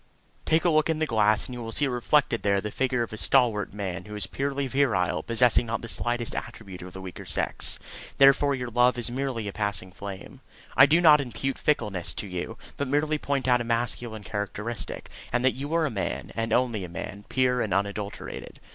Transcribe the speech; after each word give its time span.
Take 0.45 0.65
a 0.65 0.71
look 0.71 0.89
in 0.89 0.97
the 0.97 1.05
glass, 1.05 1.45
and 1.45 1.53
you 1.53 1.61
will 1.61 1.71
see 1.71 1.85
reflected 1.87 2.41
there 2.41 2.59
the 2.59 2.71
figure 2.71 3.03
of 3.03 3.13
a 3.13 3.17
stalwart 3.17 3.71
man 3.71 4.05
who 4.05 4.15
is 4.15 4.25
purely 4.25 4.65
virile, 4.65 5.21
possessing 5.21 5.67
not 5.67 5.83
the 5.83 5.87
slightest 5.87 6.33
attribute 6.35 6.81
of 6.81 6.93
the 6.93 7.01
weaker 7.01 7.23
sex, 7.23 7.77
therefore 8.17 8.55
your 8.55 8.71
love 8.71 8.97
is 8.97 9.11
merely 9.11 9.47
a 9.47 9.53
passing 9.53 9.91
flame. 9.91 10.41
I 10.75 10.87
do 10.87 11.01
not 11.01 11.21
impute 11.21 11.59
fickleness 11.59 12.15
to 12.15 12.25
you, 12.25 12.57
but 12.77 12.87
merely 12.87 13.19
point 13.19 13.47
out 13.47 13.61
a 13.61 13.63
masculine 13.63 14.23
characteristic, 14.23 15.07
and 15.31 15.45
that 15.45 15.53
you 15.53 15.71
are 15.75 15.85
a 15.85 15.91
man, 15.91 16.31
and 16.35 16.51
only 16.51 16.83
a 16.83 16.89
man, 16.89 17.25
pure 17.29 17.61
and 17.61 17.71
unadulterated. 17.71 18.59